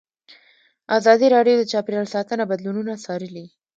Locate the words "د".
1.59-1.63